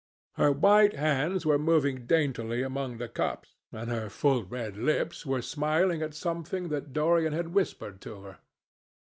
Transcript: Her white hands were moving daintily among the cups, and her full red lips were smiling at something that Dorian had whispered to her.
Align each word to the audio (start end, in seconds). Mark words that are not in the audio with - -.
Her 0.33 0.51
white 0.51 0.93
hands 0.95 1.45
were 1.45 1.59
moving 1.59 2.07
daintily 2.07 2.63
among 2.63 2.97
the 2.97 3.07
cups, 3.07 3.49
and 3.71 3.87
her 3.91 4.09
full 4.09 4.43
red 4.43 4.75
lips 4.75 5.27
were 5.27 5.43
smiling 5.43 6.01
at 6.01 6.15
something 6.15 6.69
that 6.69 6.91
Dorian 6.91 7.33
had 7.33 7.53
whispered 7.53 8.01
to 8.01 8.21
her. 8.21 8.37